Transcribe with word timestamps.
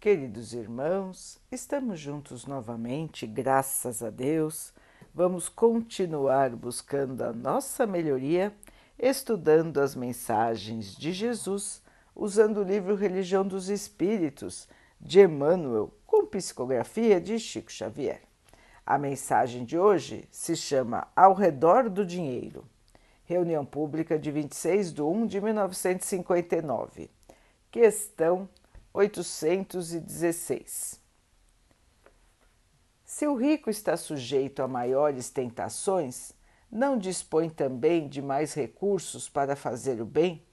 Queridos 0.00 0.54
irmãos, 0.54 1.38
estamos 1.52 2.00
juntos 2.00 2.46
novamente, 2.46 3.26
graças 3.26 4.02
a 4.02 4.08
Deus. 4.08 4.72
Vamos 5.14 5.46
continuar 5.46 6.56
buscando 6.56 7.20
a 7.20 7.34
nossa 7.34 7.86
melhoria, 7.86 8.50
estudando 8.98 9.78
as 9.78 9.94
mensagens 9.94 10.96
de 10.96 11.12
Jesus, 11.12 11.82
usando 12.16 12.62
o 12.62 12.64
livro 12.64 12.94
Religião 12.94 13.46
dos 13.46 13.68
Espíritos 13.68 14.66
de 14.98 15.20
Emmanuel, 15.20 15.92
com 16.06 16.24
psicografia 16.24 17.20
de 17.20 17.38
Chico 17.38 17.70
Xavier. 17.70 18.22
A 18.86 18.96
mensagem 18.96 19.66
de 19.66 19.78
hoje 19.78 20.26
se 20.30 20.56
chama 20.56 21.08
Ao 21.14 21.34
Redor 21.34 21.90
do 21.90 22.06
Dinheiro. 22.06 22.64
Reunião 23.26 23.66
pública 23.66 24.18
de 24.18 24.30
26 24.30 24.94
de 24.94 25.02
1 25.02 25.26
de 25.26 25.42
1959. 25.42 27.10
Questão 27.70 28.48
816. 28.92 31.00
Se 33.04 33.26
o 33.26 33.34
rico 33.34 33.70
está 33.70 33.96
sujeito 33.96 34.62
a 34.62 34.68
maiores 34.68 35.30
tentações, 35.30 36.32
não 36.70 36.98
dispõe 36.98 37.48
também 37.48 38.08
de 38.08 38.22
mais 38.22 38.54
recursos 38.54 39.28
para 39.28 39.56
fazer 39.56 40.00
o 40.00 40.04
bem? 40.04 40.44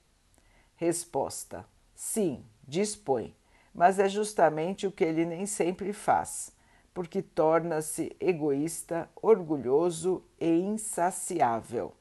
Resposta: 0.76 1.64
Sim, 1.94 2.44
dispõe, 2.66 3.36
mas 3.74 3.98
é 3.98 4.08
justamente 4.08 4.86
o 4.86 4.92
que 4.92 5.04
ele 5.04 5.24
nem 5.24 5.46
sempre 5.46 5.92
faz, 5.92 6.52
porque 6.94 7.22
torna-se 7.22 8.14
egoísta, 8.20 9.10
orgulhoso 9.20 10.22
e 10.40 10.48
insaciável. 10.48 11.92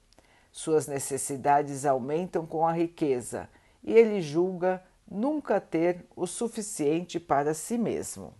Suas 0.51 0.87
necessidades 0.87 1.85
aumentam 1.85 2.45
com 2.45 2.67
a 2.67 2.73
riqueza 2.73 3.49
e 3.83 3.93
ele 3.93 4.21
julga 4.21 4.83
nunca 5.09 5.59
ter 5.61 6.05
o 6.15 6.27
suficiente 6.27 7.19
para 7.19 7.53
si 7.53 7.77
mesmo. 7.77 8.33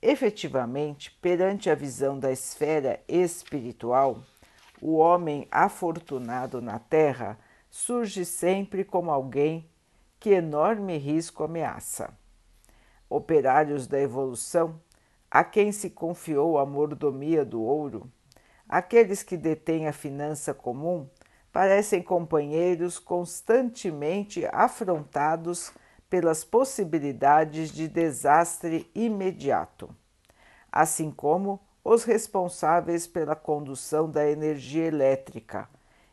Efetivamente, 0.00 1.10
perante 1.20 1.70
a 1.70 1.74
visão 1.74 2.18
da 2.18 2.32
esfera 2.32 3.00
espiritual, 3.06 4.22
o 4.80 4.96
homem 4.96 5.46
afortunado 5.50 6.60
na 6.60 6.78
Terra 6.78 7.38
surge 7.70 8.24
sempre 8.24 8.84
como 8.84 9.10
alguém 9.10 9.70
que 10.18 10.30
enorme 10.30 10.98
risco 10.98 11.44
ameaça. 11.44 12.12
Operários 13.08 13.86
da 13.86 14.00
evolução, 14.00 14.80
a 15.30 15.44
quem 15.44 15.70
se 15.70 15.88
confiou 15.88 16.58
a 16.58 16.66
mordomia 16.66 17.44
do 17.44 17.62
ouro, 17.62 18.10
aqueles 18.68 19.22
que 19.22 19.36
detêm 19.36 19.86
a 19.86 19.92
finança 19.92 20.52
comum, 20.52 21.08
parecem 21.52 22.02
companheiros 22.02 22.98
constantemente 22.98 24.48
afrontados 24.50 25.70
pelas 26.08 26.42
possibilidades 26.42 27.70
de 27.70 27.86
desastre 27.86 28.90
imediato, 28.94 29.94
assim 30.70 31.10
como 31.10 31.60
os 31.84 32.04
responsáveis 32.04 33.06
pela 33.06 33.36
condução 33.36 34.10
da 34.10 34.28
energia 34.28 34.86
elétrica, 34.86 35.68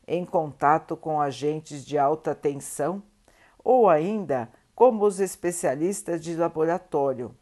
em 0.06 0.26
contato 0.26 0.98
com 0.98 1.22
agentes 1.22 1.86
de 1.86 1.98
alta 1.98 2.36
tensão, 2.36 3.02
ou 3.64 3.90
ainda 3.90 4.50
como 4.76 5.06
os 5.06 5.20
especialistas 5.20 6.22
de 6.22 6.36
laboratório, 6.36 7.34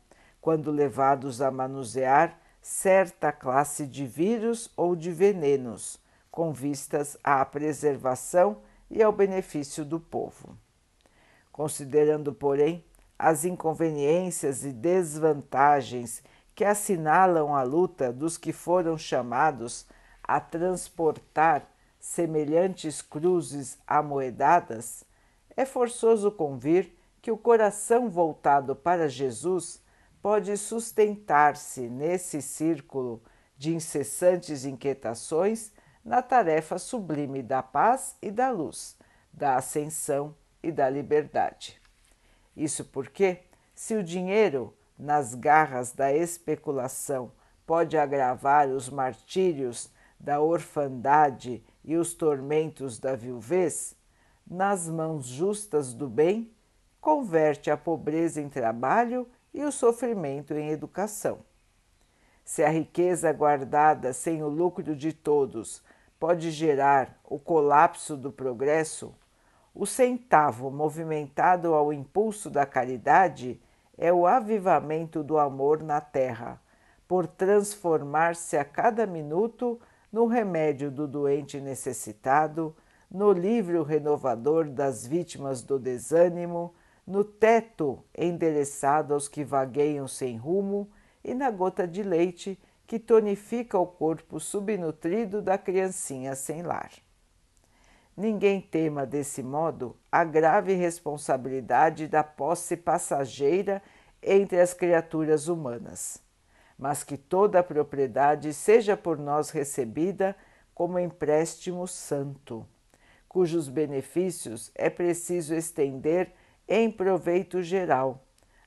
quando 0.42 0.72
levados 0.72 1.42
a 1.42 1.50
manusear 1.50 2.40
certa 2.62 3.32
classe 3.32 3.88
de 3.88 4.06
vírus 4.06 4.70
ou 4.76 4.96
de 4.96 5.12
venenos 5.12 6.00
com 6.38 6.54
vistas 6.54 7.18
à 7.24 7.44
preservação 7.44 8.58
e 8.92 9.02
ao 9.02 9.12
benefício 9.12 9.84
do 9.84 10.00
povo. 10.00 10.56
Considerando, 11.52 12.32
porém, 12.32 12.86
as 13.18 13.44
inconveniências 13.44 14.64
e 14.64 14.72
desvantagens 14.72 16.22
que 16.54 16.64
assinalam 16.64 17.56
a 17.56 17.64
luta 17.64 18.14
dos 18.14 18.38
que 18.38 18.54
foram 18.54 19.00
chamados 19.00 19.88
a 20.22 20.40
transportar 20.40 21.68
semelhantes 22.00 23.02
cruzes 23.02 23.80
amoedadas, 23.88 25.04
é 25.56 25.66
forçoso 25.66 26.30
convir 26.30 26.94
que 27.20 27.32
o 27.32 27.38
coração 27.38 28.12
voltado 28.12 28.76
para 28.76 29.10
Jesus 29.10 29.82
pode 30.22 30.56
sustentar-se 30.56 31.90
nesse 31.90 32.44
círculo 32.44 33.24
de 33.58 33.74
incessantes 33.74 34.66
inquietações 34.66 35.72
na 36.08 36.22
tarefa 36.22 36.80
sublime 36.80 37.44
da 37.44 37.62
paz 37.62 38.16
e 38.22 38.32
da 38.32 38.50
luz, 38.50 38.98
da 39.34 39.58
ascensão 39.58 40.34
e 40.64 40.72
da 40.72 40.90
liberdade. 40.90 41.82
Isso 42.56 42.86
porque, 42.86 43.42
se 43.76 43.94
o 43.94 44.02
dinheiro, 44.02 44.74
nas 44.98 45.36
garras 45.36 45.92
da 45.92 46.14
especulação, 46.14 47.34
pode 47.66 47.98
agravar 47.98 48.70
os 48.70 48.90
martírios 48.90 49.92
da 50.18 50.40
orfandade 50.40 51.62
e 51.84 51.98
os 51.98 52.14
tormentos 52.14 52.98
da 53.00 53.14
viuvez, 53.14 53.94
nas 54.50 54.88
mãos 54.88 55.28
justas 55.28 55.94
do 55.94 56.08
bem, 56.08 56.50
converte 57.02 57.70
a 57.70 57.76
pobreza 57.76 58.40
em 58.40 58.48
trabalho 58.48 59.28
e 59.54 59.62
o 59.62 59.74
sofrimento 59.74 60.54
em 60.54 60.70
educação. 60.70 61.40
Se 62.46 62.64
a 62.64 62.70
riqueza 62.70 63.30
guardada 63.34 64.14
sem 64.14 64.42
o 64.42 64.48
lucro 64.48 64.96
de 64.96 65.12
todos 65.12 65.86
pode 66.20 66.52
gerar 66.52 67.20
o 67.24 67.38
colapso 67.38 68.18
do 68.18 68.32
progresso, 68.32 69.14
o 69.74 69.86
centavo 69.86 70.72
movimentado 70.72 71.74
ao 71.74 71.94
impulso 71.94 72.50
da 72.50 72.66
caridade 72.66 73.62
é 73.98 74.12
o 74.12 74.26
avivamento 74.26 75.24
do 75.24 75.38
amor 75.38 75.84
na 75.84 76.02
terra, 76.02 76.60
por 77.08 77.28
transformar-se 77.28 78.58
a 78.58 78.66
cada 78.66 79.06
minuto 79.06 79.80
no 80.12 80.26
remédio 80.26 80.90
do 80.90 81.08
doente 81.08 81.62
necessitado, 81.62 82.76
no 83.10 83.32
livro 83.32 83.84
renovador 83.84 84.70
das 84.70 85.06
vítimas 85.06 85.62
do 85.62 85.80
desânimo, 85.80 86.74
no 87.06 87.24
teto 87.24 88.04
endereçado 88.18 89.14
aos 89.14 89.30
que 89.30 89.44
vagueiam 89.44 90.08
sem 90.08 90.36
rumo 90.38 90.90
e 91.24 91.34
na 91.34 91.50
gota 91.50 91.88
de 91.88 92.04
leite 92.04 92.60
que 92.88 92.98
tonifica 92.98 93.78
o 93.78 93.86
corpo 93.86 94.40
subnutrido 94.40 95.42
da 95.42 95.58
criancinha 95.58 96.34
sem 96.36 96.62
lar. 96.62 96.90
Ninguém 98.16 98.62
tema 98.62 99.06
desse 99.06 99.44
modo 99.44 99.96
a 100.10 100.24
grave 100.24 100.74
responsabilidade 100.74 102.08
da 102.08 102.24
posse 102.24 102.78
passageira 102.78 103.84
entre 104.24 104.60
as 104.60 104.74
criaturas 104.74 105.50
humanas, 105.50 106.24
mas 106.80 107.04
que 107.04 107.18
toda 107.18 107.60
a 107.60 107.64
propriedade 107.64 108.54
seja 108.54 108.96
por 108.96 109.20
nós 109.20 109.50
recebida 109.50 110.36
como 110.74 110.98
empréstimo 110.98 111.88
santo, 111.88 112.66
cujos 113.28 113.68
benefícios 113.68 114.72
é 114.74 114.90
preciso 114.90 115.54
estender 115.54 116.32
em 116.68 116.90
proveito 116.90 117.62
geral, 117.62 118.24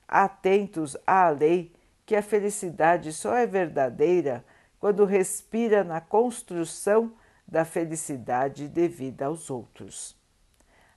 atentos 0.07 0.95
à 1.05 1.29
lei 1.29 1.73
que 2.11 2.15
a 2.17 2.21
felicidade 2.21 3.13
só 3.13 3.37
é 3.37 3.47
verdadeira 3.47 4.43
quando 4.81 5.05
respira 5.05 5.81
na 5.81 6.01
construção 6.01 7.13
da 7.47 7.63
felicidade 7.63 8.67
devida 8.67 9.27
aos 9.27 9.49
outros. 9.49 10.13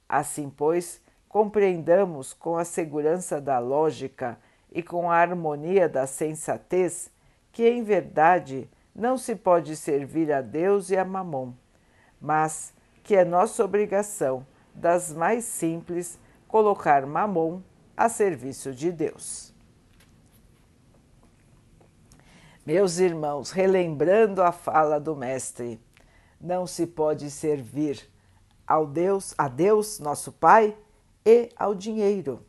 Assim, 0.09 0.51
pois, 0.51 1.01
compreendamos 1.29 2.33
com 2.33 2.57
a 2.57 2.65
segurança 2.65 3.41
da 3.41 3.61
lógica 3.61 4.37
e 4.73 4.83
com 4.83 5.09
a 5.09 5.15
harmonia 5.15 5.89
da 5.89 6.05
sensatez 6.05 7.13
que, 7.53 7.63
em 7.63 7.85
verdade, 7.85 8.69
não 8.93 9.17
se 9.17 9.37
pode 9.37 9.77
servir 9.77 10.33
a 10.33 10.41
Deus 10.41 10.91
e 10.91 10.97
a 10.97 11.05
Mamon, 11.05 11.53
mas 12.21 12.75
que 13.05 13.15
é 13.15 13.25
nossa 13.25 13.65
obrigação, 13.65 14.45
das 14.75 15.13
mais 15.13 15.45
simples, 15.45 16.19
colocar 16.49 17.07
Mamon 17.07 17.63
a 17.97 18.09
serviço 18.09 18.73
de 18.75 18.91
Deus. 18.91 19.54
Meus 22.67 22.97
irmãos, 22.97 23.51
relembrando 23.51 24.43
a 24.43 24.51
fala 24.51 24.99
do 24.99 25.15
Mestre, 25.15 25.79
não 26.41 26.67
se 26.67 26.87
pode 26.87 27.31
servir 27.31 28.11
ao 28.67 28.87
Deus, 28.87 29.35
a 29.37 29.49
Deus, 29.49 29.99
nosso 29.99 30.33
Pai, 30.33 30.75
e 31.27 31.51
ao 31.57 31.75
dinheiro. 31.75 32.41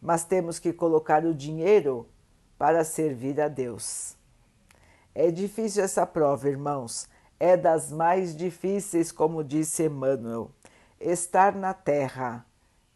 Mas 0.00 0.24
temos 0.24 0.60
que 0.60 0.72
colocar 0.72 1.24
o 1.24 1.34
dinheiro 1.34 2.08
para 2.56 2.84
servir 2.84 3.40
a 3.40 3.48
Deus. 3.48 4.16
É 5.12 5.28
difícil 5.32 5.82
essa 5.82 6.06
prova, 6.06 6.48
irmãos. 6.48 7.08
É 7.40 7.56
das 7.56 7.90
mais 7.90 8.36
difíceis, 8.36 9.10
como 9.10 9.42
disse 9.42 9.86
Emmanuel. 9.86 10.52
Estar 11.00 11.52
na 11.52 11.74
terra, 11.74 12.46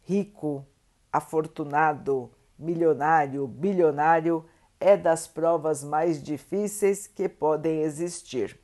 rico, 0.03 0.65
afortunado, 1.11 2.31
milionário, 2.57 3.45
bilionário, 3.47 4.45
é 4.81 4.97
das 4.97 5.27
provas 5.27 5.83
mais 5.83 6.21
difíceis 6.21 7.07
que 7.07 7.29
podem 7.29 7.81
existir. 7.81 8.59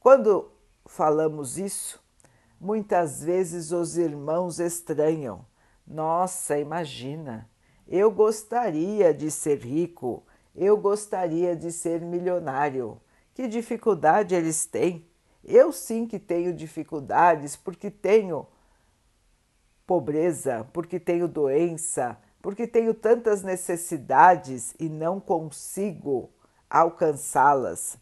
Quando 0.00 0.50
falamos 0.86 1.56
isso, 1.56 2.02
muitas 2.60 3.22
vezes 3.22 3.70
os 3.70 3.96
irmãos 3.96 4.58
estranham. 4.58 5.46
Nossa, 5.86 6.58
imagina, 6.58 7.48
Eu 7.86 8.10
gostaria 8.10 9.12
de 9.12 9.30
ser 9.32 9.58
rico, 9.58 10.24
eu 10.54 10.76
gostaria 10.76 11.56
de 11.56 11.72
ser 11.72 12.00
milionário. 12.00 13.00
Que 13.34 13.48
dificuldade 13.48 14.34
eles 14.34 14.64
têm? 14.66 15.08
Eu 15.42 15.72
sim 15.72 16.06
que 16.06 16.18
tenho 16.18 16.52
dificuldades 16.52 17.56
porque 17.56 17.90
tenho 17.90 18.46
pobreza, 19.86 20.68
porque 20.72 21.00
tenho 21.00 21.26
doença, 21.26 22.16
porque 22.42 22.66
tenho 22.66 22.94
tantas 22.94 23.42
necessidades 23.42 24.74
e 24.78 24.88
não 24.88 25.20
consigo 25.20 26.30
alcançá-las. 26.68 27.98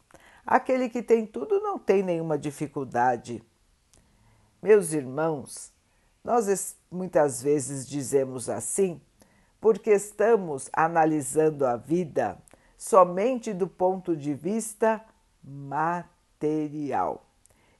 Aquele 0.46 0.88
que 0.88 1.02
tem 1.02 1.26
tudo 1.26 1.60
não 1.60 1.78
tem 1.78 2.02
nenhuma 2.02 2.38
dificuldade. 2.38 3.42
Meus 4.62 4.92
irmãos, 4.92 5.72
nós 6.24 6.76
muitas 6.90 7.42
vezes 7.42 7.86
dizemos 7.86 8.48
assim 8.48 9.00
porque 9.60 9.90
estamos 9.90 10.68
analisando 10.72 11.66
a 11.66 11.76
vida 11.76 12.38
somente 12.76 13.52
do 13.52 13.66
ponto 13.66 14.16
de 14.16 14.34
vista 14.34 15.04
material, 15.42 17.26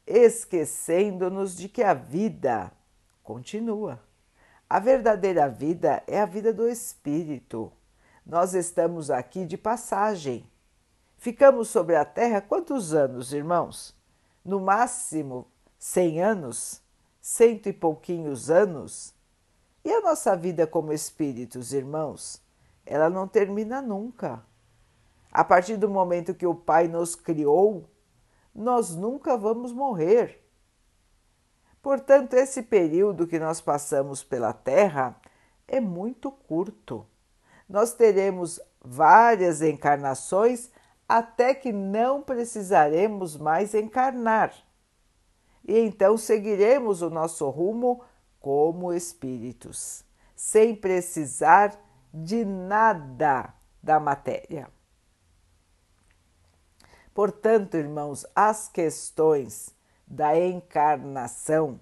esquecendo-nos 0.06 1.56
de 1.56 1.69
que 1.69 1.82
a 1.82 1.94
vida 1.94 2.72
continua. 3.22 4.07
A 4.70 4.79
verdadeira 4.79 5.49
vida 5.49 6.03
é 6.06 6.20
a 6.20 6.26
vida 6.26 6.53
do 6.53 6.69
espírito. 6.69 7.73
Nós 8.26 8.53
estamos 8.53 9.11
aqui 9.11 9.47
de 9.47 9.56
passagem. 9.56 10.47
Ficamos 11.17 11.69
sobre 11.69 11.97
a 11.97 12.05
terra 12.05 12.43
quantos 12.43 12.93
anos, 12.93 13.32
irmãos? 13.32 13.97
No 14.44 14.61
máximo 14.61 15.47
cem 15.79 16.20
anos? 16.23 16.82
Cento 17.19 17.70
e 17.70 17.73
pouquinhos 17.73 18.50
anos? 18.50 19.15
E 19.82 19.91
a 19.91 20.03
nossa 20.03 20.37
vida 20.37 20.67
como 20.67 20.93
espíritos, 20.93 21.73
irmãos? 21.73 22.43
Ela 22.85 23.09
não 23.09 23.26
termina 23.26 23.81
nunca. 23.81 24.44
A 25.32 25.43
partir 25.43 25.79
do 25.79 25.88
momento 25.88 26.35
que 26.35 26.47
o 26.47 26.55
Pai 26.55 26.88
nos 26.88 27.15
criou, 27.15 27.88
nós 28.55 28.94
nunca 28.94 29.35
vamos 29.35 29.73
morrer. 29.73 30.47
Portanto, 31.82 32.34
esse 32.34 32.62
período 32.62 33.26
que 33.26 33.38
nós 33.38 33.60
passamos 33.60 34.22
pela 34.25 34.52
Terra 34.52 35.16
é 35.66 35.80
muito 35.80 36.30
curto. 36.30 37.06
Nós 37.69 37.92
teremos 37.92 38.60
várias 38.80 39.62
encarnações 39.62 40.70
até 41.08 41.54
que 41.54 41.72
não 41.72 42.22
precisaremos 42.22 43.36
mais 43.36 43.75
encarnar. 43.75 44.52
E 45.66 45.78
então 45.78 46.16
seguiremos 46.16 47.02
o 47.02 47.10
nosso 47.10 47.48
rumo 47.48 48.02
como 48.40 48.92
espíritos, 48.92 50.04
sem 50.34 50.74
precisar 50.74 51.78
de 52.12 52.44
nada 52.44 53.54
da 53.82 54.00
matéria. 54.00 54.70
Portanto, 57.12 57.76
irmãos, 57.76 58.24
as 58.34 58.69
questões 58.69 59.74
da 60.08 60.38
encarnação, 60.38 61.78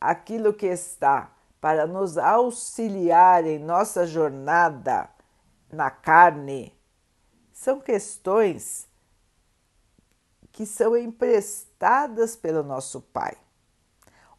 aquilo 0.00 0.52
que 0.52 0.66
está 0.66 1.32
para 1.60 1.86
nos 1.86 2.16
auxiliar 2.16 3.44
em 3.44 3.58
nossa 3.58 4.06
jornada 4.06 5.10
na 5.72 5.90
carne, 5.90 6.72
são 7.52 7.80
questões 7.80 8.86
que 10.52 10.64
são 10.64 10.96
emprestadas 10.96 12.36
pelo 12.36 12.62
nosso 12.62 13.00
Pai. 13.00 13.36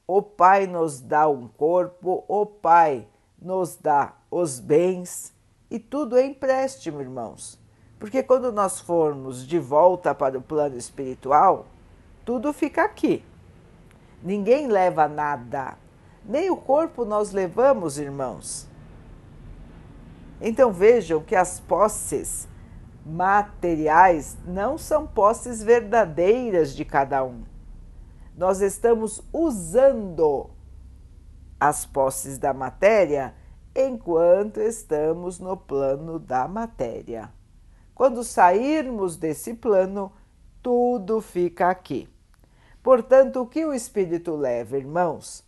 O 0.08 0.22
Pai 0.22 0.66
nos 0.66 1.02
dá 1.02 1.28
um 1.28 1.48
corpo, 1.48 2.24
o 2.28 2.46
Pai 2.46 3.08
nos 3.40 3.76
dá 3.76 4.16
os 4.32 4.60
bens 4.60 5.34
e 5.70 5.78
tudo 5.78 6.18
é 6.18 6.26
empréstimo, 6.26 7.02
irmãos. 7.02 7.60
Porque 8.00 8.24
quando 8.24 8.52
nós 8.52 8.80
formos 8.80 9.46
de 9.46 9.60
volta 9.60 10.16
para 10.16 10.38
o 10.38 10.42
plano 10.42 10.78
espiritual, 10.78 11.66
tudo 12.28 12.52
fica 12.52 12.84
aqui. 12.84 13.24
Ninguém 14.22 14.68
leva 14.68 15.08
nada, 15.08 15.78
nem 16.26 16.50
o 16.50 16.58
corpo 16.58 17.06
nós 17.06 17.32
levamos, 17.32 17.98
irmãos. 17.98 18.68
Então 20.42 20.70
vejam 20.74 21.24
que 21.24 21.38
as 21.38 21.62
posses 21.62 22.46
materiais 23.06 24.38
não 24.46 24.78
são 24.78 25.08
posses 25.08 25.64
verdadeiras 25.64 26.76
de 26.76 26.84
cada 26.84 27.24
um. 27.24 27.46
Nós 28.36 28.60
estamos 28.60 29.24
usando 29.32 30.50
as 31.58 31.86
posses 31.86 32.38
da 32.38 32.54
matéria 32.54 33.34
enquanto 33.74 34.60
estamos 34.60 35.40
no 35.40 35.56
plano 35.56 36.20
da 36.20 36.46
matéria. 36.46 37.32
Quando 37.96 38.22
sairmos 38.22 39.16
desse 39.16 39.54
plano, 39.54 40.12
tudo 40.62 41.22
fica 41.22 41.70
aqui. 41.70 42.10
Portanto, 42.88 43.42
o 43.42 43.46
que 43.46 43.66
o 43.66 43.74
espírito 43.74 44.34
leva, 44.34 44.78
irmãos? 44.78 45.44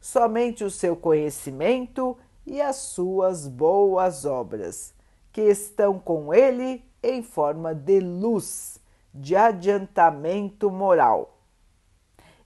Somente 0.00 0.62
o 0.62 0.70
seu 0.70 0.94
conhecimento 0.94 2.16
e 2.46 2.60
as 2.60 2.76
suas 2.76 3.48
boas 3.48 4.24
obras, 4.24 4.94
que 5.32 5.40
estão 5.40 5.98
com 5.98 6.32
ele 6.32 6.84
em 7.02 7.20
forma 7.20 7.74
de 7.74 7.98
luz, 7.98 8.78
de 9.12 9.34
adiantamento 9.34 10.70
moral. 10.70 11.36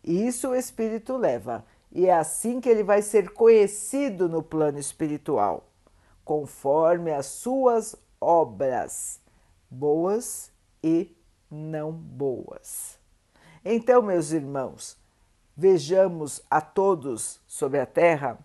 Isso 0.02 0.48
o 0.48 0.56
espírito 0.56 1.18
leva, 1.18 1.62
e 1.92 2.06
é 2.06 2.14
assim 2.14 2.58
que 2.58 2.70
ele 2.70 2.82
vai 2.82 3.02
ser 3.02 3.34
conhecido 3.34 4.30
no 4.30 4.42
plano 4.42 4.78
espiritual, 4.78 5.68
conforme 6.24 7.12
as 7.12 7.26
suas 7.26 7.94
obras 8.18 9.20
boas 9.70 10.50
e 10.82 11.14
não 11.50 11.92
boas. 11.92 12.97
Então, 13.70 14.00
meus 14.00 14.30
irmãos, 14.30 14.96
vejamos 15.54 16.40
a 16.50 16.58
todos 16.58 17.38
sobre 17.46 17.78
a 17.78 17.84
terra 17.84 18.38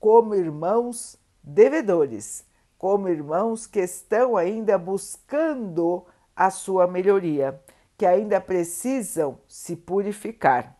como 0.00 0.34
irmãos 0.34 1.16
devedores, 1.40 2.44
como 2.76 3.08
irmãos 3.08 3.68
que 3.68 3.78
estão 3.78 4.36
ainda 4.36 4.76
buscando 4.76 6.04
a 6.34 6.50
sua 6.50 6.88
melhoria, 6.88 7.62
que 7.96 8.04
ainda 8.04 8.40
precisam 8.40 9.38
se 9.46 9.76
purificar. 9.76 10.76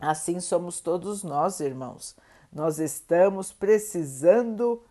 Assim 0.00 0.40
somos 0.40 0.80
todos 0.80 1.22
nós, 1.22 1.60
irmãos. 1.60 2.16
Nós 2.50 2.78
estamos 2.78 3.52
precisando 3.52 4.82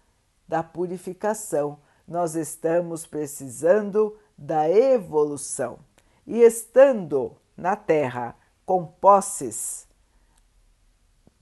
da 0.47 0.61
purificação 0.61 1.79
nós 2.07 2.35
estamos 2.35 3.05
precisando 3.05 4.17
da 4.37 4.69
evolução. 4.69 5.79
E 6.25 6.41
estando 6.41 7.35
na 7.55 7.75
Terra 7.75 8.35
com 8.65 8.85
posses, 8.85 9.87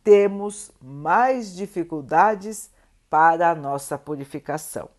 temos 0.04 0.72
mais 0.82 1.56
dificuldades 1.56 2.72
para 3.10 3.52
a 3.52 3.56
nossa 3.56 3.98
purificação. 3.98 4.90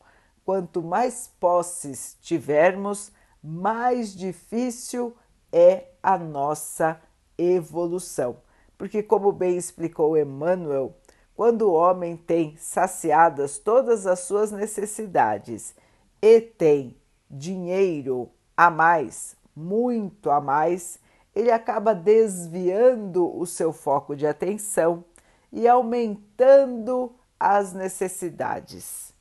Quanto 0.44 0.82
mais 0.82 1.32
posses 1.40 2.16
tivermos, 2.20 3.12
mais 3.42 4.14
difícil 4.14 5.16
é 5.50 5.88
a 6.02 6.16
nossa 6.16 7.00
evolução. 7.36 8.36
Porque, 8.78 9.02
como 9.02 9.32
bem 9.32 9.56
explicou 9.56 10.16
Emmanuel, 10.16 10.96
quando 11.34 11.62
o 11.62 11.72
homem 11.72 12.16
tem 12.16 12.56
saciadas 12.56 13.58
todas 13.58 14.06
as 14.06 14.20
suas 14.20 14.52
necessidades 14.52 15.74
e 16.20 16.40
tem 16.40 16.96
dinheiro 17.30 18.30
a 18.56 18.70
mais, 18.70 19.36
muito 19.54 20.30
a 20.30 20.40
mais, 20.40 20.98
ele 21.34 21.50
acaba 21.50 21.94
desviando 21.94 23.36
o 23.36 23.46
seu 23.46 23.72
foco 23.72 24.14
de 24.14 24.26
atenção 24.26 25.04
e 25.50 25.66
aumentando 25.68 27.14
as 27.38 27.72
necessidades 27.72 29.12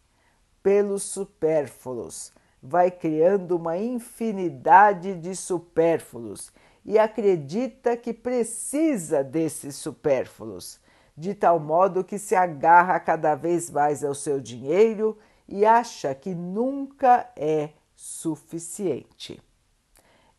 pelos 0.62 1.04
supérfluos. 1.04 2.32
Vai 2.62 2.92
criando 2.92 3.56
uma 3.58 3.78
infinidade 3.78 5.16
de 5.16 5.36
supérfluos 5.36 6.52
e 6.86 7.00
acredita 7.00 7.98
que 7.98 8.14
precisa 8.14 9.24
desses 9.24 9.76
supérfluos 9.76 10.80
de 11.16 11.34
tal 11.36 11.60
modo 11.60 12.04
que 12.04 12.18
se 12.18 12.36
agarra 12.36 13.00
cada 13.00 13.36
vez 13.36 13.70
mais 13.70 14.04
ao 14.04 14.16
seu 14.16 14.40
dinheiro 14.40 15.18
e 15.48 15.66
acha 15.66 16.16
que 16.16 16.34
nunca 16.34 17.30
é 17.36 17.70
suficiente. 17.96 19.42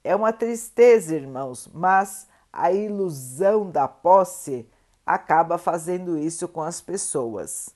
É 0.05 0.15
uma 0.15 0.33
tristeza, 0.33 1.15
irmãos, 1.15 1.69
mas 1.73 2.27
a 2.53 2.73
ilusão 2.73 3.71
da 3.71 3.87
posse 3.87 4.69
acaba 5.07 5.59
fazendo 5.59 6.19
isso 6.19 6.49
com 6.49 6.63
as 6.63 6.81
pessoas. 6.81 7.71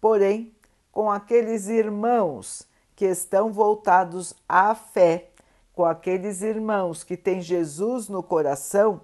Porém, 0.00 0.54
com 0.90 1.10
aqueles 1.10 1.68
irmãos 1.68 2.66
que 2.96 3.04
estão 3.04 3.52
voltados 3.52 4.34
à 4.48 4.74
fé, 4.74 5.30
com 5.72 5.84
aqueles 5.84 6.42
irmãos 6.42 7.04
que 7.04 7.16
têm 7.16 7.40
Jesus 7.40 8.08
no 8.08 8.22
coração, 8.22 9.00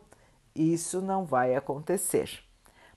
isso 0.54 1.00
não 1.00 1.24
vai 1.24 1.54
acontecer 1.54 2.44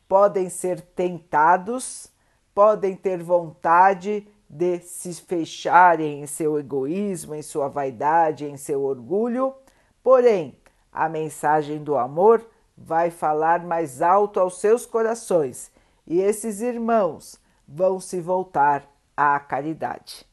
podem 0.07 0.49
ser 0.49 0.81
tentados 0.81 2.09
podem 2.53 2.95
ter 2.95 3.21
vontade 3.21 4.27
de 4.49 4.79
se 4.79 5.13
fecharem 5.13 6.21
em 6.21 6.27
seu 6.27 6.57
egoísmo, 6.57 7.35
em 7.35 7.41
sua 7.41 7.67
vaidade, 7.67 8.45
em 8.45 8.57
seu 8.57 8.83
orgulho, 8.83 9.53
porém, 10.01 10.57
a 10.91 11.09
mensagem 11.09 11.83
do 11.83 11.97
amor 11.97 12.45
vai 12.77 13.09
falar 13.09 13.63
mais 13.65 14.01
alto 14.01 14.39
aos 14.39 14.59
seus 14.59 14.85
corações 14.85 15.71
e 16.05 16.21
esses 16.21 16.61
irmãos 16.61 17.39
vão 17.67 17.99
se 17.99 18.21
voltar 18.21 18.89
à 19.15 19.39
caridade. 19.39 20.25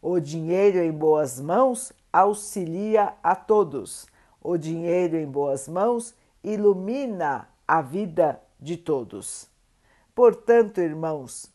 O 0.00 0.18
dinheiro 0.18 0.78
em 0.78 0.90
boas 0.90 1.38
mãos 1.38 1.92
auxilia 2.12 3.14
a 3.22 3.34
todos. 3.34 4.06
O 4.40 4.56
dinheiro 4.56 5.16
em 5.16 5.26
boas 5.26 5.68
mãos 5.68 6.14
ilumina 6.42 7.48
a 7.66 7.80
vida 7.80 8.40
de 8.58 8.76
todos. 8.76 9.48
Portanto, 10.14 10.80
irmãos, 10.80 11.52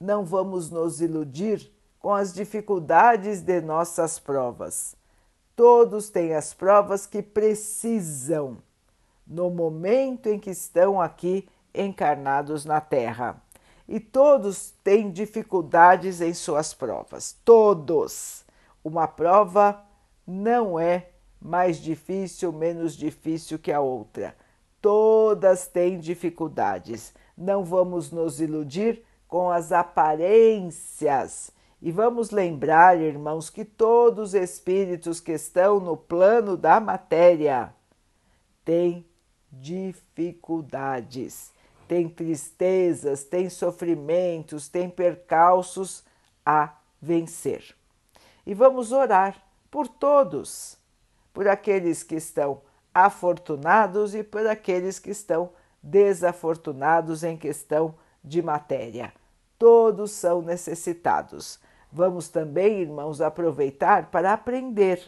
não 0.00 0.24
vamos 0.24 0.70
nos 0.70 1.00
iludir 1.00 1.72
com 1.98 2.12
as 2.12 2.32
dificuldades 2.32 3.40
de 3.40 3.60
nossas 3.60 4.18
provas. 4.18 4.94
Todos 5.56 6.10
têm 6.10 6.34
as 6.34 6.52
provas 6.52 7.06
que 7.06 7.22
precisam 7.22 8.58
no 9.26 9.50
momento 9.50 10.28
em 10.28 10.38
que 10.38 10.50
estão 10.50 11.00
aqui 11.00 11.48
encarnados 11.74 12.64
na 12.64 12.80
Terra. 12.80 13.42
E 13.88 13.98
todos 13.98 14.74
têm 14.84 15.10
dificuldades 15.10 16.20
em 16.20 16.34
suas 16.34 16.74
provas. 16.74 17.36
Todos. 17.44 18.44
Uma 18.84 19.06
prova 19.06 19.82
não 20.26 20.78
é 20.78 21.10
mais 21.40 21.78
difícil, 21.78 22.52
menos 22.52 22.96
difícil 22.96 23.58
que 23.58 23.72
a 23.72 23.80
outra. 23.80 24.36
Todas 24.80 25.66
têm 25.66 25.98
dificuldades. 25.98 27.14
Não 27.36 27.64
vamos 27.64 28.10
nos 28.10 28.40
iludir 28.40 29.02
com 29.28 29.50
as 29.50 29.72
aparências. 29.72 31.50
E 31.80 31.90
vamos 31.92 32.30
lembrar, 32.30 33.00
irmãos, 33.00 33.48
que 33.50 33.64
todos 33.64 34.30
os 34.30 34.34
espíritos 34.34 35.20
que 35.20 35.32
estão 35.32 35.78
no 35.78 35.96
plano 35.96 36.56
da 36.56 36.80
matéria 36.80 37.72
têm 38.64 39.06
dificuldades, 39.52 41.52
têm 41.86 42.08
tristezas, 42.08 43.22
têm 43.24 43.50
sofrimentos, 43.50 44.68
têm 44.68 44.90
percalços 44.90 46.02
a 46.44 46.74
vencer. 47.00 47.76
E 48.46 48.52
vamos 48.54 48.90
orar 48.92 49.40
por 49.70 49.88
todos, 49.88 50.76
por 51.32 51.48
aqueles 51.48 52.02
que 52.02 52.16
estão 52.16 52.60
afortunados 52.94 54.14
e 54.14 54.22
por 54.22 54.46
aqueles 54.46 54.98
que 54.98 55.10
estão 55.10 55.50
desafortunados 55.82 57.22
em 57.22 57.36
questão 57.36 57.94
de 58.26 58.42
matéria. 58.42 59.12
Todos 59.58 60.10
são 60.10 60.42
necessitados. 60.42 61.58
Vamos 61.90 62.28
também, 62.28 62.80
irmãos, 62.80 63.20
aproveitar 63.20 64.10
para 64.10 64.32
aprender, 64.32 65.00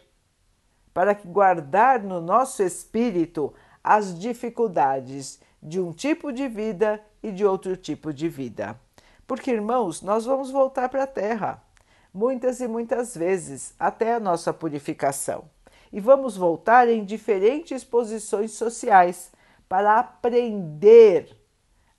para 0.95 1.13
guardar 1.13 2.03
no 2.03 2.21
nosso 2.21 2.63
espírito 2.63 3.53
as 3.83 4.19
dificuldades 4.19 5.41
de 5.63 5.81
um 5.81 5.93
tipo 5.93 6.33
de 6.33 6.49
vida 6.49 7.01
e 7.23 7.33
de 7.33 7.45
outro 7.45 7.77
tipo 7.77 8.13
de 8.13 8.29
vida. 8.29 8.79
Porque, 9.27 9.51
irmãos, 9.51 10.01
nós 10.01 10.25
vamos 10.25 10.51
voltar 10.51 10.89
para 10.89 11.03
a 11.03 11.07
Terra 11.07 11.63
muitas 12.15 12.61
e 12.61 12.69
muitas 12.69 13.15
vezes 13.17 13.75
até 13.79 14.15
a 14.15 14.21
nossa 14.21 14.53
purificação. 14.53 15.45
E 15.93 16.01
vamos 16.01 16.37
voltar 16.37 16.89
em 16.89 17.05
diferentes 17.05 17.85
posições 17.85 18.53
sociais 18.53 19.31
para 19.69 19.99
aprender 19.99 21.38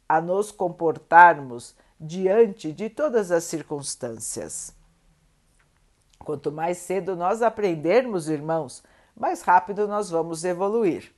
a 0.09 0.19
nos 0.19 0.51
comportarmos 0.51 1.75
diante 1.99 2.73
de 2.73 2.89
todas 2.89 3.31
as 3.31 3.43
circunstâncias. 3.43 4.73
Quanto 6.17 6.51
mais 6.51 6.79
cedo 6.79 7.15
nós 7.15 7.43
aprendermos, 7.43 8.27
irmãos, 8.27 8.83
mais 9.15 9.43
rápido 9.43 9.87
nós 9.87 10.09
vamos 10.09 10.43
evoluir. 10.43 11.13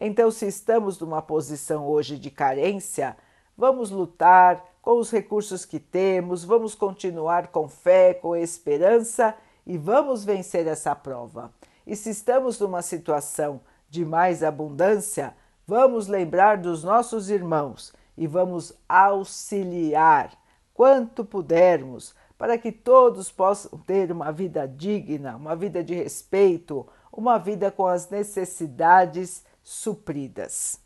Então, 0.00 0.30
se 0.30 0.46
estamos 0.46 0.98
numa 0.98 1.22
posição 1.22 1.86
hoje 1.86 2.18
de 2.18 2.30
carência, 2.30 3.16
vamos 3.56 3.90
lutar 3.90 4.64
com 4.80 4.98
os 4.98 5.10
recursos 5.10 5.64
que 5.64 5.78
temos, 5.78 6.42
vamos 6.42 6.74
continuar 6.74 7.48
com 7.48 7.68
fé, 7.68 8.12
com 8.12 8.34
esperança 8.34 9.36
e 9.64 9.78
vamos 9.78 10.24
vencer 10.24 10.66
essa 10.66 10.96
prova. 10.96 11.52
E 11.86 11.94
se 11.94 12.10
estamos 12.10 12.58
numa 12.58 12.82
situação 12.82 13.60
de 13.88 14.04
mais 14.04 14.42
abundância, 14.42 15.36
vamos 15.66 16.08
lembrar 16.08 16.56
dos 16.56 16.82
nossos 16.82 17.30
irmãos 17.30 17.92
e 18.16 18.26
vamos 18.26 18.72
auxiliar 18.88 20.32
quanto 20.74 21.24
pudermos 21.24 22.14
para 22.36 22.58
que 22.58 22.72
todos 22.72 23.30
possam 23.30 23.78
ter 23.80 24.10
uma 24.10 24.32
vida 24.32 24.66
digna, 24.66 25.36
uma 25.36 25.54
vida 25.54 25.82
de 25.82 25.94
respeito, 25.94 26.86
uma 27.12 27.38
vida 27.38 27.70
com 27.70 27.86
as 27.86 28.10
necessidades 28.10 29.44
supridas. 29.62 30.80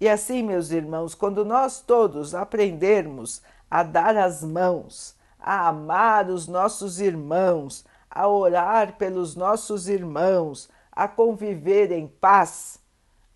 E 0.00 0.08
assim, 0.08 0.42
meus 0.42 0.70
irmãos, 0.70 1.14
quando 1.14 1.44
nós 1.44 1.80
todos 1.80 2.34
aprendermos 2.34 3.42
a 3.70 3.82
dar 3.82 4.16
as 4.16 4.42
mãos, 4.42 5.16
a 5.38 5.68
amar 5.68 6.28
os 6.28 6.46
nossos 6.46 7.00
irmãos, 7.00 7.84
a 8.10 8.28
orar 8.28 8.96
pelos 8.96 9.34
nossos 9.34 9.88
irmãos, 9.88 10.68
a 10.90 11.08
conviver 11.08 11.90
em 11.90 12.06
paz, 12.06 12.78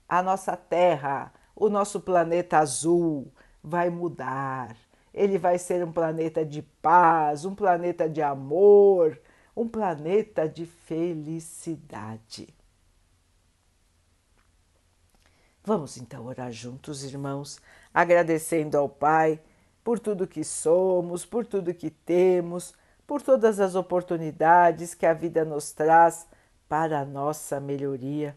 a 0.09 0.23
nossa 0.23 0.57
terra, 0.57 1.33
o 1.57 1.71
nosso 1.71 1.99
planeta 2.01 2.59
azul 2.59 3.33
vai 3.63 3.89
mudar. 3.89 4.77
Ele 5.13 5.39
vai 5.39 5.59
ser 5.59 5.83
um 5.83 5.91
planeta 5.91 6.45
de 6.45 6.61
paz, 6.61 7.47
um 7.47 7.55
planeta 7.55 8.07
de 8.07 8.21
amor, 8.21 9.19
um 9.57 9.67
planeta 9.67 10.47
de 10.47 10.67
felicidade. 10.67 12.55
Vamos 15.65 15.97
então 15.97 16.27
orar 16.27 16.53
juntos, 16.53 17.03
irmãos, 17.03 17.59
agradecendo 17.93 18.77
ao 18.77 18.89
Pai 18.89 19.41
por 19.83 19.99
tudo 19.99 20.27
que 20.27 20.45
somos, 20.45 21.25
por 21.25 21.47
tudo 21.47 21.75
que 21.75 21.91
temos, 21.91 22.75
por 23.07 23.23
todas 23.23 23.59
as 23.59 23.75
oportunidades 23.75 24.95
que 24.95 25.07
a 25.07 25.15
vida 25.15 25.45
nos 25.45 25.73
traz 25.73 26.29
para 26.69 27.01
a 27.01 27.05
nossa 27.05 27.59
melhoria. 27.59 28.37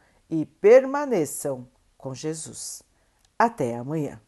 e 0.31 0.45
permaneçam 0.45 1.67
com 1.97 2.15
Jesus. 2.15 2.81
Até 3.37 3.75
amanhã. 3.75 4.21